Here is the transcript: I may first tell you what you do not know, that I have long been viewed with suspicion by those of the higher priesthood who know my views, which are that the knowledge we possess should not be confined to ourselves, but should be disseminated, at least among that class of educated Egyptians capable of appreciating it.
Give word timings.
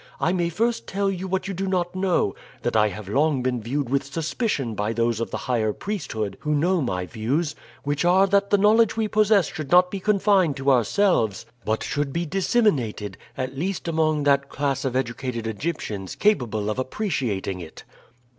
I 0.19 0.33
may 0.33 0.49
first 0.49 0.87
tell 0.87 1.11
you 1.11 1.27
what 1.27 1.47
you 1.47 1.53
do 1.53 1.67
not 1.67 1.93
know, 1.95 2.33
that 2.63 2.75
I 2.75 2.87
have 2.87 3.07
long 3.07 3.43
been 3.43 3.61
viewed 3.61 3.87
with 3.87 4.03
suspicion 4.03 4.73
by 4.73 4.93
those 4.93 5.19
of 5.19 5.29
the 5.29 5.37
higher 5.45 5.73
priesthood 5.73 6.37
who 6.39 6.55
know 6.55 6.81
my 6.81 7.05
views, 7.05 7.53
which 7.83 8.03
are 8.03 8.25
that 8.25 8.49
the 8.49 8.57
knowledge 8.57 8.97
we 8.97 9.07
possess 9.07 9.45
should 9.45 9.69
not 9.69 9.91
be 9.91 9.99
confined 9.99 10.57
to 10.57 10.71
ourselves, 10.71 11.45
but 11.63 11.83
should 11.83 12.11
be 12.11 12.25
disseminated, 12.25 13.15
at 13.37 13.55
least 13.55 13.87
among 13.87 14.23
that 14.23 14.49
class 14.49 14.85
of 14.85 14.95
educated 14.95 15.45
Egyptians 15.45 16.15
capable 16.15 16.71
of 16.71 16.79
appreciating 16.79 17.59
it. 17.59 17.83